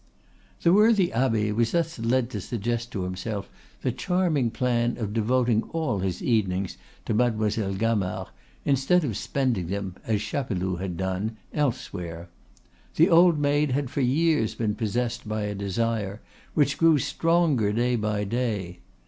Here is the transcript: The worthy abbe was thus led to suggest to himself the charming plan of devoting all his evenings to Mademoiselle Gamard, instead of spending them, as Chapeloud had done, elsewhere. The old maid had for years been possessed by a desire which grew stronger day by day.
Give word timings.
The 0.63 0.73
worthy 0.73 1.13
abbe 1.13 1.51
was 1.51 1.73
thus 1.73 1.99
led 1.99 2.31
to 2.31 2.41
suggest 2.41 2.91
to 2.91 3.03
himself 3.03 3.51
the 3.83 3.91
charming 3.91 4.49
plan 4.49 4.97
of 4.97 5.13
devoting 5.13 5.61
all 5.61 5.99
his 5.99 6.23
evenings 6.23 6.75
to 7.05 7.13
Mademoiselle 7.13 7.75
Gamard, 7.75 8.29
instead 8.65 9.03
of 9.03 9.15
spending 9.15 9.67
them, 9.67 9.93
as 10.03 10.19
Chapeloud 10.19 10.79
had 10.81 10.97
done, 10.97 11.37
elsewhere. 11.53 12.29
The 12.95 13.11
old 13.11 13.37
maid 13.37 13.73
had 13.73 13.91
for 13.91 14.01
years 14.01 14.55
been 14.55 14.73
possessed 14.73 15.29
by 15.29 15.43
a 15.43 15.53
desire 15.53 16.19
which 16.55 16.79
grew 16.79 16.97
stronger 16.97 17.71
day 17.71 17.95
by 17.95 18.23
day. 18.23 18.79